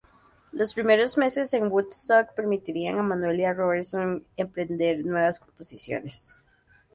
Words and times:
Los 0.51 0.73
primeros 0.73 1.15
meses 1.19 1.53
en 1.53 1.67
Woodstock 1.67 2.33
permitirían 2.33 2.97
a 2.97 3.03
Manuel 3.03 3.39
y 3.39 3.43
a 3.45 3.53
Robertson 3.53 4.25
emprender 4.35 5.05
nuevas 5.05 5.37
composiciones. 5.39 6.39